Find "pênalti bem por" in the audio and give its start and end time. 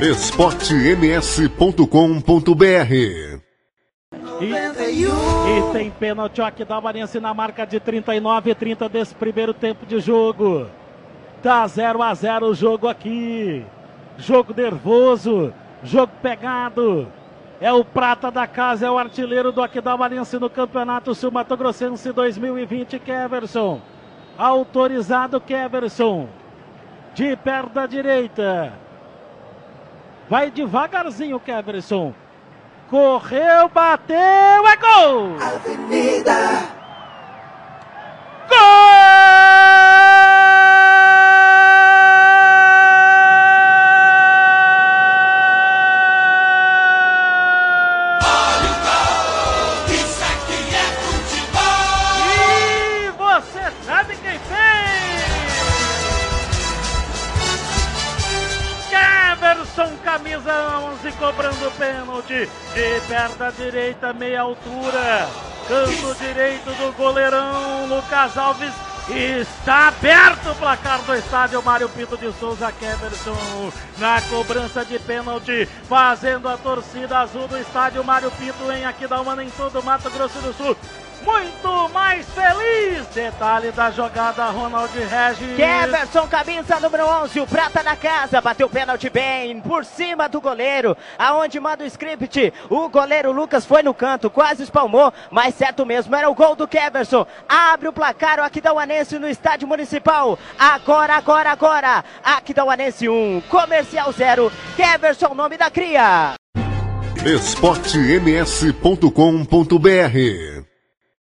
88.70-89.84